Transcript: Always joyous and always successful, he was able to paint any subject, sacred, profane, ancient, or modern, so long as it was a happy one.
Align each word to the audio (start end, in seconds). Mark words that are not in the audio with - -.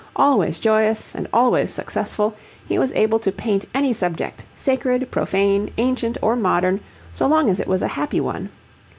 Always 0.15 0.57
joyous 0.57 1.13
and 1.13 1.27
always 1.31 1.71
successful, 1.71 2.33
he 2.67 2.79
was 2.79 2.91
able 2.93 3.19
to 3.19 3.31
paint 3.31 3.65
any 3.71 3.93
subject, 3.93 4.43
sacred, 4.55 5.11
profane, 5.11 5.69
ancient, 5.77 6.17
or 6.23 6.35
modern, 6.35 6.79
so 7.13 7.27
long 7.27 7.51
as 7.51 7.59
it 7.59 7.67
was 7.67 7.83
a 7.83 7.87
happy 7.87 8.19
one. 8.19 8.49